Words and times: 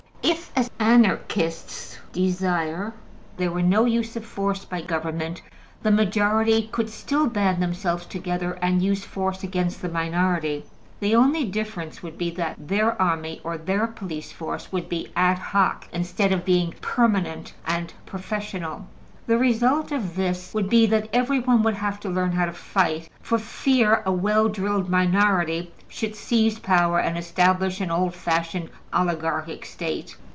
If, 0.23 0.51
as 0.55 0.69
Anarchists 0.79 1.97
desire, 2.13 2.93
there 3.37 3.49
were 3.49 3.63
no 3.63 3.85
use 3.85 4.15
of 4.15 4.23
force 4.23 4.65
by 4.65 4.81
government, 4.81 5.41
the 5.81 5.89
majority 5.89 6.67
could 6.71 6.91
still 6.91 7.25
band 7.25 7.59
themselves 7.61 8.05
together 8.05 8.53
and 8.61 8.83
use 8.83 9.03
force 9.03 9.43
against 9.43 9.81
the 9.81 9.89
minority. 9.89 10.65
The 10.99 11.15
only 11.15 11.43
difference 11.45 12.03
would 12.03 12.19
be 12.19 12.29
that 12.31 12.55
their 12.67 13.01
army 13.01 13.41
or 13.43 13.57
their 13.57 13.87
police 13.87 14.31
force 14.31 14.71
would 14.71 14.87
be 14.87 15.11
ad 15.15 15.39
hoc, 15.39 15.87
instead 15.91 16.31
of 16.31 16.45
being 16.45 16.75
permanent 16.81 17.53
and 17.65 17.91
professional. 18.05 18.85
The 19.25 19.37
result 19.39 19.91
of 19.91 20.15
this 20.15 20.53
would 20.53 20.69
be 20.69 20.85
that 20.87 21.07
everyone 21.13 21.63
would 21.63 21.75
have 21.75 21.99
to 22.01 22.09
learn 22.09 22.33
how 22.33 22.45
to 22.45 22.53
fight, 22.53 23.09
for 23.21 23.37
fear 23.39 24.03
a 24.05 24.11
well 24.11 24.49
drilled 24.49 24.89
minority 24.89 25.71
should 25.87 26.15
seize 26.15 26.57
power 26.59 26.99
and 26.99 27.17
establish 27.17 27.79
an 27.81 27.91
old 27.91 28.13
fashioned 28.15 28.69
oligarchic 28.93 29.65
State. 29.65 30.17